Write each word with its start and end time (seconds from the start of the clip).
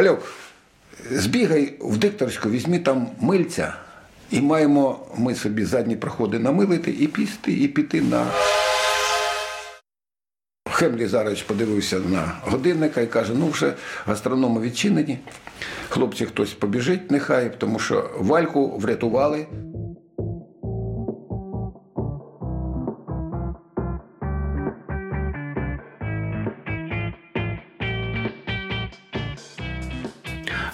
Вальок, 0.00 0.22
збігай 1.10 1.74
в 1.80 1.96
дикторську, 1.96 2.50
візьми 2.50 2.78
там 2.78 3.08
мильця, 3.20 3.74
і 4.30 4.40
маємо 4.40 5.06
ми 5.16 5.34
собі 5.34 5.64
задні 5.64 5.96
проходи 5.96 6.38
намилити 6.38 6.90
і 6.90 7.06
пісти, 7.06 7.52
і 7.52 7.68
піти 7.68 8.00
на. 8.00 8.26
Хемлі 10.70 11.06
зараз 11.06 11.40
подивився 11.40 11.98
на 11.98 12.32
годинника 12.42 13.00
і 13.00 13.06
каже: 13.06 13.32
ну 13.34 13.48
вже 13.48 13.74
гастрономи 14.06 14.60
відчинені. 14.60 15.18
Хлопці 15.88 16.26
хтось 16.26 16.52
побіжить, 16.52 17.10
нехай, 17.10 17.52
тому 17.58 17.78
що 17.78 18.10
вальку 18.18 18.78
врятували. 18.78 19.46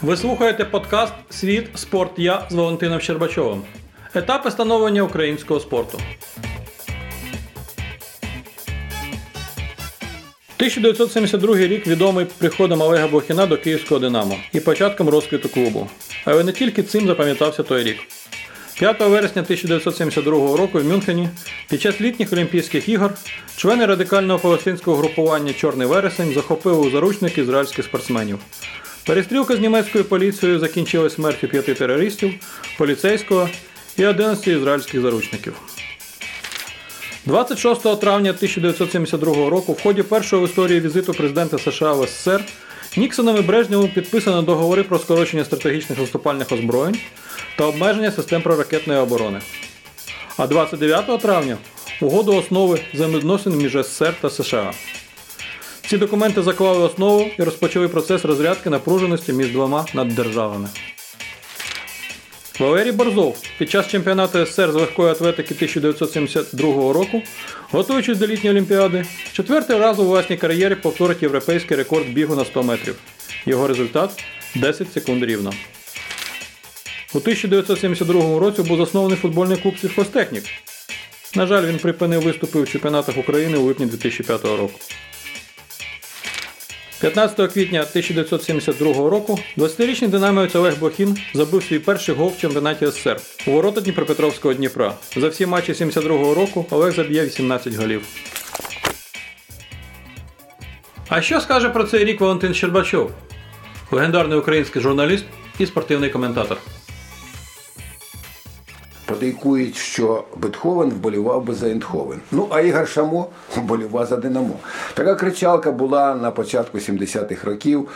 Ви 0.02 0.16
слухаєте 0.16 0.64
подкаст 0.64 1.12
Світ 1.30 1.66
Спорт 1.75 2.11
Я 2.16 2.46
з 2.50 2.54
Валентином 2.54 3.00
Щербачовим. 3.00 3.62
Етапи 4.14 4.50
становлення 4.50 5.02
українського 5.02 5.61
спорту. 5.61 6.00
1972 10.57 11.57
рік 11.57 11.86
відомий 11.86 12.26
приходом 12.38 12.80
Олега 12.80 13.08
Блохіна 13.08 13.46
до 13.46 13.57
Київського 13.57 14.00
Динамо 14.00 14.36
і 14.52 14.61
початком 14.61 15.08
розквіту 15.08 15.48
клубу. 15.48 15.88
Але 16.24 16.44
не 16.44 16.52
тільки 16.52 16.82
цим 16.82 17.07
запам'ятався 17.07 17.63
той 17.63 17.82
рік. 17.82 17.99
5 18.74 19.00
вересня 19.00 19.43
1972 19.43 20.57
року 20.57 20.79
в 20.79 20.85
Мюнхені 20.85 21.29
під 21.68 21.80
час 21.80 22.00
літніх 22.00 22.32
Олімпійських 22.32 22.88
ігор 22.88 23.14
члени 23.57 23.86
радикального 23.86 24.38
палестинського 24.38 24.96
групування 24.96 25.52
Чорний 25.52 25.86
вересень 25.86 26.32
захопили 26.35 26.79
у 26.79 26.90
заручник 26.90 27.38
ізраїльських 27.38 27.85
спортсменів. 27.85 28.38
Перестрілка 29.06 29.56
з 29.56 29.60
німецькою 29.60 30.04
поліцією 30.04 30.58
закінчилась 30.58 31.14
смертю 31.14 31.48
п'яти 31.48 31.74
терористів, 31.74 32.34
поліцейського 32.78 33.48
і 33.96 34.06
11 34.06 34.48
ізраїльських 34.48 35.00
заручників. 35.00 35.54
26 37.26 37.82
травня 38.00 38.30
1972 38.30 39.50
року 39.50 39.72
в 39.72 39.82
ході 39.82 40.02
першого 40.02 40.42
в 40.42 40.48
історії 40.48 40.80
візиту 40.80 41.14
президента 41.14 41.58
США 41.58 41.92
в 41.92 42.06
СССР 42.06 42.44
Ніксоном 42.96 43.36
і 43.36 43.40
Брежнєвим 43.40 43.88
підписано 43.88 44.42
договори 44.42 44.82
про 44.82 44.98
скорочення 44.98 45.44
стратегічних 45.44 45.98
наступальних 45.98 46.52
озброєнь 46.52 46.98
та 47.58 47.64
обмеження 47.64 48.10
систем 48.10 48.42
проракетної 48.42 49.00
оборони. 49.00 49.41
А 50.36 50.46
29 50.46 51.20
травня 51.20 51.56
угоду 52.00 52.36
основи 52.36 52.80
взаємовідносин 52.94 53.56
між 53.56 53.72
СССР 53.72 54.14
та 54.20 54.30
США. 54.30 54.72
Ці 55.88 55.98
документи 55.98 56.42
заклали 56.42 56.84
основу 56.84 57.30
і 57.38 57.42
розпочали 57.42 57.88
процес 57.88 58.24
розрядки 58.24 58.70
напруженості 58.70 59.32
між 59.32 59.50
двома 59.50 59.86
наддержавами. 59.94 60.68
Валерій 62.60 62.92
Борзов 62.92 63.36
під 63.58 63.70
час 63.70 63.88
чемпіонату 63.88 64.46
СССР 64.46 64.72
з 64.72 64.74
легкої 64.74 65.10
атлетики 65.10 65.54
1972 65.54 66.92
року, 66.92 67.22
готуючись 67.70 68.18
до 68.18 68.26
літньої 68.26 68.56
олімпіади, 68.56 69.04
четвертий 69.32 69.78
раз 69.78 69.98
у 69.98 70.04
власній 70.04 70.36
кар'єрі 70.36 70.74
повторить 70.74 71.22
європейський 71.22 71.76
рекорд 71.76 72.08
бігу 72.08 72.36
на 72.36 72.44
100 72.44 72.62
метрів. 72.62 72.96
Його 73.46 73.68
результат 73.68 74.24
10 74.54 74.92
секунд 74.92 75.24
рівно. 75.24 75.52
У 77.14 77.18
1972 77.18 78.38
році 78.38 78.62
був 78.62 78.76
заснований 78.76 79.16
футбольний 79.16 79.56
клуб 79.56 79.78
«Сільхозтехнік». 79.78 80.44
На 81.34 81.46
жаль, 81.46 81.66
він 81.66 81.78
припинив 81.78 82.22
виступи 82.22 82.58
у 82.58 82.66
чемпіонатах 82.66 83.18
України 83.18 83.58
у 83.58 83.62
липні 83.62 83.86
2005 83.86 84.44
року. 84.44 84.80
15 87.00 87.52
квітня 87.52 87.80
1972 87.80 89.11
року 89.11 89.39
20-річний 89.56 90.08
динамівець 90.08 90.55
Олег 90.55 90.78
Блохін 90.78 91.19
забив 91.34 91.64
свій 91.64 91.78
перший 91.78 92.14
гол 92.14 92.33
в 92.36 92.41
чемпіонаті 92.41 92.86
СССР 92.86 93.20
у 93.47 93.50
ворота 93.50 93.80
Дніпропетровського 93.80 94.55
Дніпра. 94.55 94.94
За 95.16 95.28
всі 95.28 95.47
матчі 95.47 95.75
72 95.75 96.34
року 96.34 96.66
Олег 96.70 96.94
заб'є 96.94 97.25
18 97.25 97.75
голів. 97.75 98.03
А 101.09 101.22
що 101.22 101.41
скаже 101.41 101.69
про 101.69 101.84
цей 101.84 102.04
рік 102.04 102.20
Валентин 102.20 102.54
Щербачов? 102.54 103.10
Легендарний 103.91 104.38
український 104.38 104.82
журналіст 104.82 105.25
і 105.59 105.66
спортивний 105.66 106.10
коментатор. 106.10 106.59
Подейкують, 109.16 109.77
що 109.77 110.25
Бетховен 110.37 110.91
вболівав 110.91 111.44
би 111.44 111.54
за 111.54 111.66
Ейндховен. 111.66 112.21
Ну, 112.32 112.49
а 112.50 112.60
Ігор 112.60 112.88
Шамо 112.88 113.27
вболівав 113.56 114.06
за 114.06 114.16
Динамо. 114.16 114.54
Така 114.94 115.15
кричалка 115.15 115.72
була 115.72 116.15
на 116.15 116.31
початку 116.31 116.78
70-х 116.78 117.44
років 117.44 117.88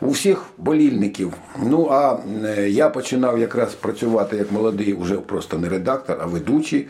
у 0.00 0.10
всіх 0.10 0.42
болільників. 0.58 1.32
Ну, 1.62 1.88
а 1.90 2.16
е, 2.44 2.70
я 2.70 2.88
починав 2.88 3.38
якраз 3.38 3.74
працювати 3.74 4.36
як 4.36 4.52
молодий, 4.52 4.94
вже 4.94 5.14
просто 5.14 5.58
не 5.58 5.68
редактор, 5.68 6.18
а 6.20 6.26
ведучий, 6.26 6.86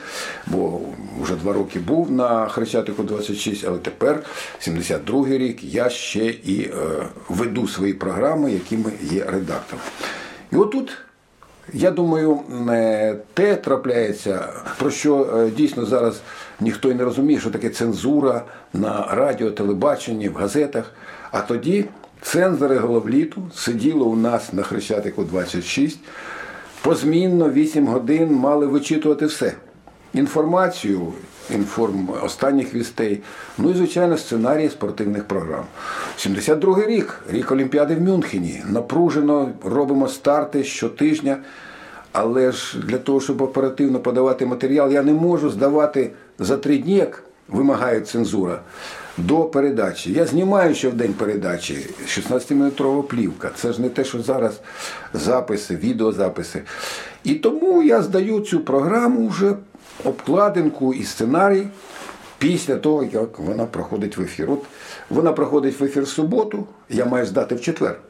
бо 0.47 0.81
вже 1.23 1.35
два 1.35 1.53
роки 1.53 1.79
був 1.79 2.11
на 2.11 2.49
Хрещатику 2.49 3.03
26, 3.03 3.65
але 3.69 3.79
тепер, 3.79 4.23
72-й 4.61 5.39
рік, 5.39 5.65
я 5.65 5.89
ще 5.89 6.27
і 6.27 6.63
е, 6.63 6.73
веду 7.29 7.69
свої 7.69 7.93
програми, 7.93 8.53
якими 8.53 8.93
є 9.03 9.25
редактором. 9.25 9.85
І 10.53 10.57
отут. 10.57 10.99
Я 11.73 11.91
думаю, 11.91 12.41
те 13.35 13.57
трапляється, 13.57 14.49
про 14.79 14.91
що 14.91 15.25
е, 15.37 15.51
дійсно 15.51 15.87
зараз 15.87 16.21
ніхто 16.61 16.91
й 16.91 16.95
не 16.95 17.05
розуміє, 17.05 17.41
що 17.41 17.51
таке 17.51 17.71
цензура 17.71 18.45
на 18.73 19.07
радіо, 19.11 19.51
телебаченні, 19.51 20.29
в 20.29 20.35
газетах. 20.35 20.93
А 21.31 21.41
тоді 21.41 21.85
цензори 22.23 22.79
головліту 22.79 23.43
сиділо 23.55 24.07
у 24.07 24.17
нас 24.17 24.53
на 24.53 24.63
Хрещатику 24.63 25.25
26, 25.25 25.99
позмінно 26.83 27.51
8 27.51 27.87
годин 27.87 28.33
мали 28.33 28.67
вичитувати 28.67 29.27
все. 29.27 29.53
Інформацію, 30.15 31.13
інформ 31.55 32.09
останніх 32.23 32.75
вістей, 32.75 33.21
ну 33.59 33.71
і, 33.71 33.75
звичайно, 33.75 34.19
сценарії 34.19 34.69
спортивних 34.69 35.25
програм. 35.25 35.65
72-й 36.19 36.87
рік, 36.87 37.21
рік 37.31 37.53
Олімпіади 37.53 37.95
в 37.95 38.01
Мюнхені. 38.01 38.63
Напружено 38.69 39.53
робимо 39.65 40.09
старти 40.09 40.65
щотижня. 40.65 41.37
Але 42.13 42.53
ж 42.53 42.79
для 42.79 42.99
того, 42.99 43.21
щоб 43.21 43.43
оперативно 43.43 44.01
подавати 44.01 44.47
матеріал, 44.47 44.93
я 44.93 45.03
не 45.03 45.13
можу 45.13 45.51
здавати 45.51 46.11
за 46.39 46.57
три 46.57 46.79
дні, 46.79 46.95
як 46.95 47.23
вимагає 47.49 48.01
цензура, 48.01 48.61
до 49.17 49.45
передачі. 49.45 50.13
Я 50.13 50.27
знімаю 50.27 50.75
ще 50.75 50.89
в 50.89 50.95
день 50.95 51.13
передачі 51.13 51.87
16-метрова 52.07 53.03
плівка. 53.03 53.51
Це 53.57 53.73
ж 53.73 53.83
не 53.83 53.89
те, 53.89 54.05
що 54.05 54.23
зараз 54.23 54.61
записи, 55.15 55.77
відеозаписи. 55.77 56.63
І 57.25 57.35
тому 57.35 57.83
я 57.83 58.03
здаю 58.03 58.41
цю 58.41 58.61
програму 58.61 59.29
вже 59.29 59.55
обкладинку 60.05 60.95
і 60.95 61.05
сценарій 61.05 61.67
після 62.39 62.77
того, 62.77 63.05
як 63.05 63.39
вона 63.39 63.65
проходить 63.65 64.17
в 64.17 64.23
ефір. 64.23 64.51
От 64.51 64.63
Вона 65.11 65.33
проходить 65.33 65.81
в 65.81 65.85
ефір 65.85 66.03
в 66.03 66.09
суботу, 66.09 66.67
я 66.89 67.05
маю 67.05 67.27
здати 67.27 67.55
в 67.55 67.61
четвер. 67.61 68.01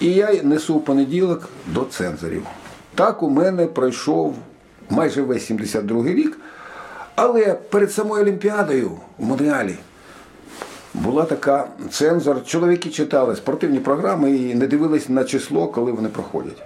І 0.00 0.12
я 0.12 0.42
несу 0.42 0.74
в 0.74 0.84
понеділок 0.84 1.48
до 1.66 1.84
цензорів. 1.84 2.46
Так 2.94 3.22
у 3.22 3.30
мене 3.30 3.66
пройшов 3.66 4.34
майже 4.90 5.22
весь 5.22 5.50
72-й 5.50 6.14
рік. 6.14 6.38
Але 7.14 7.54
перед 7.54 7.92
самою 7.92 8.22
Олімпіадою 8.22 8.90
в 9.18 9.24
Монреалі 9.24 9.74
була 10.94 11.24
така 11.24 11.68
цензор. 11.90 12.44
Чоловіки 12.44 12.90
читали 12.90 13.36
спортивні 13.36 13.78
програми 13.78 14.36
і 14.36 14.54
не 14.54 14.66
дивились 14.66 15.08
на 15.08 15.24
число, 15.24 15.68
коли 15.68 15.92
вони 15.92 16.08
проходять. 16.08 16.62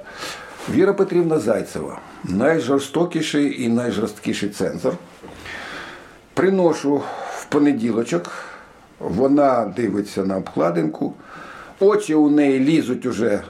Віра 0.75 0.93
Петрівна 0.93 1.39
Зайцева, 1.39 1.99
найжорстокіший 2.25 3.63
і 3.63 3.69
найжорсткіший 3.69 4.49
цензор. 4.49 4.95
Приношу 6.35 7.03
в 7.39 7.45
понеділочок, 7.45 8.31
вона 8.99 9.73
дивиться 9.77 10.25
на 10.25 10.37
обкладинку, 10.37 11.15
очі 11.81 12.15
у 12.15 12.31
неї 12.31 12.61
лізуть 12.61 13.07
уже 13.07 13.43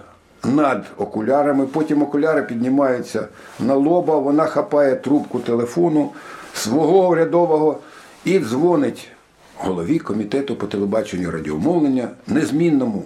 над 0.45 0.85
окулярами, 0.97 1.67
потім 1.67 2.03
окуляри 2.03 2.43
піднімаються 2.43 3.29
на 3.61 3.75
лоба, 3.75 4.19
вона 4.19 4.47
хапає 4.47 4.97
трубку 4.97 5.39
телефону 5.39 6.11
свого 6.55 7.09
урядового 7.09 7.79
і 8.25 8.39
дзвонить 8.39 9.09
голові 9.57 9.99
комітету 9.99 10.57
по 10.57 10.67
телебаченню 10.67 11.31
радіомовлення 11.31 12.09
незмінному. 12.27 13.03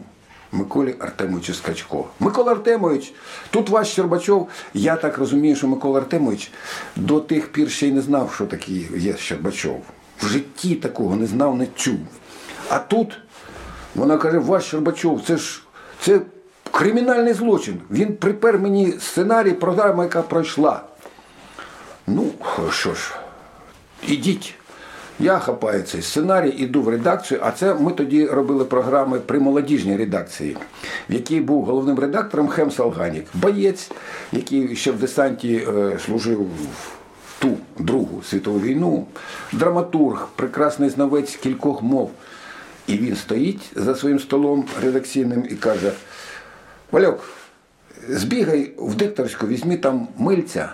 Миколі 0.53 0.95
Артемовичу 0.99 1.55
Скачко. 1.55 2.05
Микола 2.21 2.53
Артемович, 2.53 3.13
тут 3.51 3.69
ваш 3.69 3.89
Щербачов, 3.89 4.49
я 4.75 4.97
так 4.97 5.19
розумію, 5.19 5.57
що 5.57 5.69
Микола 5.69 6.01
Артемович 6.01 6.51
до 6.97 7.21
тих 7.21 7.53
пір 7.53 7.71
ще 7.71 7.89
й 7.89 7.93
не 7.93 8.01
знав, 8.01 8.33
що 8.35 8.47
такий 8.47 8.89
є 8.97 9.17
Щербачов. 9.17 9.83
В 10.19 10.27
житті 10.27 10.75
такого 10.75 11.17
не 11.17 11.27
знав, 11.27 11.57
не 11.57 11.67
чув. 11.77 11.99
А 12.69 12.79
тут 12.79 13.19
вона 13.95 14.17
каже, 14.17 14.39
ваш 14.39 14.65
Щербачов, 14.65 15.23
це 15.27 15.37
ж 15.37 15.63
це 16.01 16.21
кримінальний 16.71 17.33
злочин. 17.35 17.81
Він 17.91 18.17
припер 18.17 18.59
мені 18.59 18.93
сценарій, 19.01 19.53
програми, 19.53 20.05
яка 20.05 20.23
пройшла. 20.23 20.83
Ну, 22.07 22.31
що 22.71 22.95
ж, 22.95 23.15
ідіть. 24.09 24.55
Я 25.21 25.39
хапаю 25.39 25.83
цей 25.83 26.03
сценарій, 26.03 26.51
іду 26.51 26.83
в 26.83 26.89
редакцію, 26.89 27.41
а 27.43 27.51
це 27.51 27.75
ми 27.75 27.93
тоді 27.93 28.27
робили 28.27 28.65
програми 28.65 29.21
при 29.21 29.41
молодіжній 29.41 29.97
редакції, 29.97 30.57
в 31.11 31.15
якій 31.15 31.41
був 31.41 31.65
головним 31.65 31.99
редактором 31.99 32.49
Хем 32.49 32.71
Салганік, 32.71 33.25
боєць, 33.35 33.91
який 34.33 34.77
ще 34.77 34.93
в 34.93 34.99
десанті 34.99 35.67
е, 35.69 35.99
служив 36.07 36.41
в 36.43 37.43
ту 37.43 37.57
Другу 37.79 38.23
світову 38.23 38.61
війну, 38.61 39.07
драматург, 39.53 40.29
прекрасний 40.37 40.91
знавець 40.91 41.37
кількох 41.37 41.83
мов. 41.83 42.11
І 42.87 42.99
він 42.99 43.17
стоїть 43.17 43.73
за 43.77 43.95
своїм 43.95 44.19
столом 44.19 44.65
редакційним 44.83 45.45
і 45.51 45.55
каже: 45.55 45.93
Вальок, 46.93 47.25
збігай 48.09 48.73
в 48.79 48.95
дикторську, 48.95 49.47
візьми 49.47 49.77
там 49.77 50.09
мильця, 50.19 50.73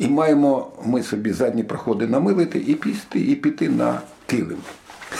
і 0.00 0.08
маємо 0.08 0.68
ми 0.84 1.02
собі 1.02 1.32
задні 1.32 1.64
проходи 1.64 2.06
намилити 2.06 2.58
і 2.58 2.74
пісти, 2.74 3.20
і 3.20 3.34
піти 3.34 3.68
на 3.68 4.00
килим. 4.26 4.58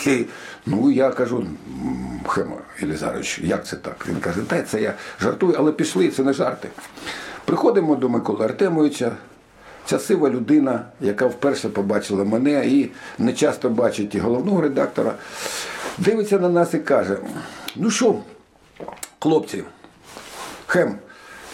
І, 0.06 0.24
ну, 0.66 0.90
я 0.90 1.10
кажу, 1.10 1.36
«М, 1.36 2.20
Хема 2.28 2.56
Єлізарович, 2.80 3.38
як 3.42 3.66
це 3.66 3.76
так? 3.76 4.06
Він 4.08 4.16
каже, 4.16 4.40
та 4.40 4.62
це 4.62 4.82
я 4.82 4.94
жартую, 5.20 5.54
але 5.58 5.72
пішли, 5.72 6.08
це 6.08 6.22
не 6.22 6.32
жарти. 6.32 6.68
Приходимо 7.44 7.96
до 7.96 8.08
Миколи 8.08 8.44
Артемовича, 8.44 9.12
ця 9.86 9.98
сива 9.98 10.30
людина, 10.30 10.84
яка 11.00 11.26
вперше 11.26 11.68
побачила 11.68 12.24
мене 12.24 12.66
і 12.66 12.90
не 13.18 13.32
часто 13.32 13.70
бачить 13.70 14.14
і 14.14 14.18
головного 14.18 14.60
редактора, 14.60 15.14
дивиться 15.98 16.38
на 16.38 16.48
нас 16.48 16.74
і 16.74 16.78
каже: 16.78 17.16
ну 17.76 17.90
що, 17.90 18.14
хлопці, 19.20 19.64
Хем, 20.66 20.94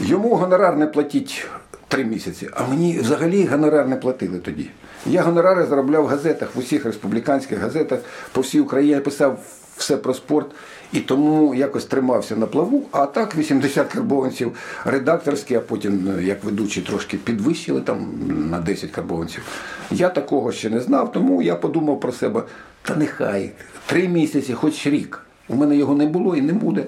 йому 0.00 0.34
гонорар 0.36 0.76
не 0.76 0.86
платіть 0.86 1.46
три 1.88 2.04
місяці, 2.04 2.48
а 2.52 2.66
мені 2.66 2.98
взагалі 2.98 3.46
гонорар 3.46 3.88
не 3.88 3.96
платили 3.96 4.38
тоді. 4.38 4.70
Я 5.06 5.22
гонорари 5.22 5.66
заробляв 5.66 6.04
в 6.04 6.06
газетах, 6.06 6.56
в 6.56 6.58
усіх 6.58 6.84
республіканських 6.84 7.58
газетах 7.58 8.00
по 8.32 8.40
всій 8.40 8.60
Україні 8.60 8.92
я 8.92 9.00
писав 9.00 9.38
все 9.76 9.96
про 9.96 10.14
спорт. 10.14 10.46
І 10.92 11.00
тому 11.00 11.54
якось 11.54 11.84
тримався 11.84 12.36
на 12.36 12.46
плаву, 12.46 12.86
а 12.92 13.06
так 13.06 13.36
80 13.36 13.92
карбованців 13.92 14.52
редакторські, 14.84 15.54
а 15.54 15.60
потім 15.60 16.14
е, 16.18 16.22
як 16.22 16.44
ведучий 16.44 16.82
трошки 16.82 17.16
підвищили 17.16 17.80
там 17.80 18.08
на 18.50 18.60
10 18.60 18.90
карбованців. 18.90 19.42
Я 19.90 20.08
такого 20.08 20.52
ще 20.52 20.70
не 20.70 20.80
знав, 20.80 21.12
тому 21.12 21.42
я 21.42 21.54
подумав 21.54 22.00
про 22.00 22.12
себе, 22.12 22.42
та 22.82 22.96
нехай, 22.96 23.52
три 23.86 24.08
місяці, 24.08 24.54
хоч 24.54 24.86
рік. 24.86 25.22
У 25.48 25.54
мене 25.54 25.76
його 25.76 25.94
не 25.94 26.06
було 26.06 26.36
і 26.36 26.40
не 26.40 26.52
буде. 26.52 26.84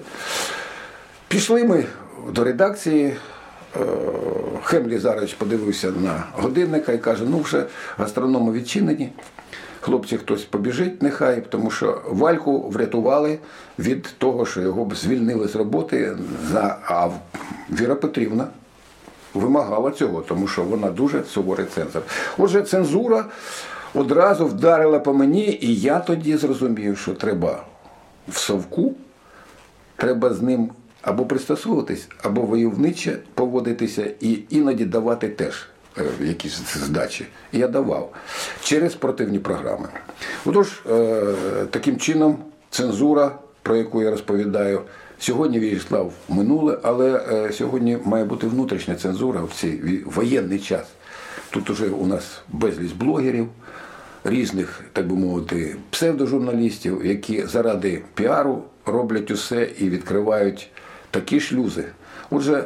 Пішли 1.27 1.63
ми 1.63 1.85
до 2.33 2.43
редакції. 2.43 3.13
Е, 3.75 3.79
Хем 4.63 4.87
Лізарович 4.87 5.33
подивився 5.33 5.91
на 5.91 6.23
годинника 6.33 6.91
і 6.91 6.97
каже: 6.97 7.23
ну 7.29 7.39
вже 7.39 7.65
гастрономи 7.97 8.51
відчинені. 8.51 9.09
Хлопці 9.81 10.17
хтось 10.17 10.43
побіжить, 10.43 11.03
нехай, 11.03 11.43
тому 11.49 11.71
що 11.71 12.01
Вальку 12.05 12.69
врятували 12.69 13.39
від 13.79 14.13
того, 14.17 14.45
що 14.45 14.61
його 14.61 14.85
б 14.85 14.95
звільнили 14.95 15.47
з 15.47 15.55
роботи. 15.55 16.17
А 16.85 17.09
Віра 17.69 17.95
Петрівна 17.95 18.47
вимагала 19.33 19.91
цього, 19.91 20.21
тому 20.21 20.47
що 20.47 20.63
вона 20.63 20.91
дуже 20.91 21.23
суворий 21.23 21.65
цензор. 21.65 22.01
Отже, 22.37 22.61
цензура 22.61 23.25
одразу 23.93 24.45
вдарила 24.45 24.99
по 24.99 25.13
мені, 25.13 25.59
і 25.61 25.75
я 25.75 25.99
тоді 25.99 26.37
зрозумів, 26.37 26.97
що 26.97 27.13
треба 27.13 27.63
в 28.27 28.37
совку, 28.37 28.95
треба 29.95 30.33
з 30.33 30.41
ним 30.41 30.69
або 31.01 31.25
пристосовуватись, 31.25 32.07
або 32.23 32.41
войовниче 32.41 33.17
поводитися 33.33 34.11
і 34.19 34.39
іноді 34.49 34.85
давати 34.85 35.29
теж 35.29 35.67
е, 35.97 36.03
якісь 36.21 36.61
здачі. 36.73 37.25
Я 37.51 37.67
давав 37.67 38.13
через 38.63 38.91
спортивні 38.91 39.39
програми. 39.39 39.87
Отож, 40.45 40.81
е, 40.91 41.21
таким 41.69 41.97
чином, 41.97 42.37
цензура, 42.69 43.31
про 43.63 43.75
яку 43.75 44.03
я 44.03 44.11
розповідаю, 44.11 44.81
сьогодні 45.19 45.59
війшла 45.59 46.01
в 46.01 46.13
минуле, 46.29 46.79
але 46.83 47.25
е, 47.31 47.53
сьогодні 47.53 47.97
має 48.05 48.25
бути 48.25 48.47
внутрішня 48.47 48.95
цензура 48.95 49.41
в 49.41 49.51
цей 49.55 50.03
воєнний 50.05 50.59
час. 50.59 50.87
Тут 51.49 51.69
уже 51.69 51.87
у 51.87 52.07
нас 52.07 52.41
безліч 52.47 52.91
блогерів, 52.91 53.47
різних, 54.23 54.81
так 54.93 55.07
би 55.07 55.15
мовити, 55.15 55.75
псевдожурналістів, 55.89 57.05
які 57.05 57.45
заради 57.45 58.01
піару 58.13 58.63
роблять 58.85 59.31
усе 59.31 59.69
і 59.79 59.89
відкривають 59.89 60.69
такі 61.11 61.39
шлюзи. 61.39 61.85
Отже, 62.29 62.63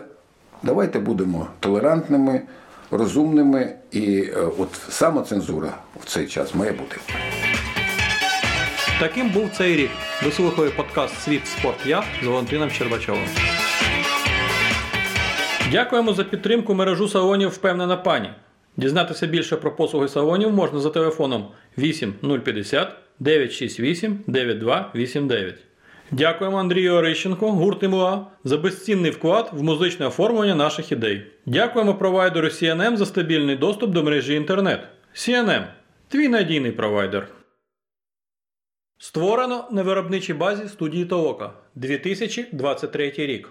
давайте 0.63 0.99
будемо 0.99 1.47
толерантними, 1.59 2.41
розумними, 2.91 3.75
і 3.91 4.21
е, 4.21 4.35
от 4.57 4.69
самоцензура 4.89 5.77
в 6.01 6.05
цей 6.05 6.27
час 6.27 6.55
має 6.55 6.71
бути. 6.71 6.97
Таким 8.99 9.29
був 9.29 9.49
цей 9.57 9.75
рік. 9.75 9.89
Ви 10.23 10.31
слухали 10.31 10.69
подкаст 10.69 11.21
Світ 11.21 11.47
Спорт 11.47 11.85
Я 11.85 12.03
з 12.23 12.25
Валентином 12.27 12.69
Щербачовим. 12.69 13.27
Дякуємо 15.71 16.13
за 16.13 16.23
підтримку 16.23 16.73
мережу 16.73 17.07
салонів 17.07 17.49
Впевнена 17.49 17.97
пані. 17.97 18.29
Дізнатися 18.77 19.27
більше 19.27 19.57
про 19.57 19.75
послуги 19.75 20.07
салонів 20.07 20.51
можна 20.51 20.79
за 20.79 20.89
телефоном 20.89 21.47
8 21.77 22.13
050 22.43 22.87
968 23.19 24.19
9289. 24.27 25.55
Дякуємо 26.11 26.57
Андрію 26.57 26.93
Орищенко, 26.93 27.51
гурт 27.51 27.83
МУА, 27.83 28.27
за 28.43 28.57
безцінний 28.57 29.11
вклад 29.11 29.49
в 29.53 29.63
музичне 29.63 30.07
оформлення 30.07 30.55
наших 30.55 30.91
ідей. 30.91 31.31
Дякуємо 31.45 31.95
провайдеру 31.95 32.47
CNM 32.47 32.95
за 32.95 33.05
стабільний 33.05 33.55
доступ 33.55 33.91
до 33.91 34.03
мережі 34.03 34.33
інтернет. 34.33 34.87
CNM– 35.15 35.67
твій 36.07 36.27
надійний 36.27 36.71
провайдер. 36.71 37.27
Створено 38.97 39.67
на 39.71 39.83
виробничій 39.83 40.33
базі 40.33 40.67
студії 40.67 41.05
Толока 41.05 41.53
2023 41.75 43.13
рік. 43.17 43.49